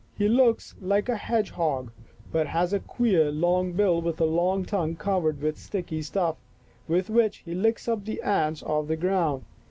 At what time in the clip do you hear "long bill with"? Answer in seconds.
3.31-4.19